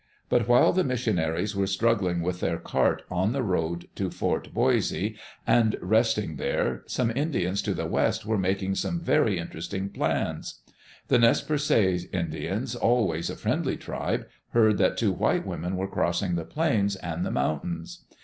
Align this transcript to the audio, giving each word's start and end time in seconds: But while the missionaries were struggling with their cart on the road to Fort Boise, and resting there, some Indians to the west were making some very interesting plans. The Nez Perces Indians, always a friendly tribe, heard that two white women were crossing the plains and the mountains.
But 0.29 0.47
while 0.47 0.73
the 0.73 0.83
missionaries 0.83 1.55
were 1.55 1.67
struggling 1.67 2.21
with 2.23 2.39
their 2.39 2.57
cart 2.57 3.03
on 3.11 3.33
the 3.33 3.43
road 3.43 3.87
to 3.97 4.09
Fort 4.09 4.51
Boise, 4.51 5.15
and 5.45 5.75
resting 5.79 6.37
there, 6.37 6.81
some 6.87 7.11
Indians 7.11 7.61
to 7.61 7.75
the 7.75 7.85
west 7.85 8.25
were 8.25 8.39
making 8.39 8.73
some 8.73 8.99
very 8.99 9.37
interesting 9.37 9.89
plans. 9.89 10.61
The 11.09 11.19
Nez 11.19 11.43
Perces 11.43 12.05
Indians, 12.11 12.73
always 12.75 13.29
a 13.29 13.35
friendly 13.35 13.77
tribe, 13.77 14.25
heard 14.53 14.79
that 14.79 14.97
two 14.97 15.11
white 15.11 15.45
women 15.45 15.75
were 15.75 15.87
crossing 15.87 16.33
the 16.33 16.45
plains 16.45 16.95
and 16.95 17.23
the 17.23 17.29
mountains. 17.29 18.03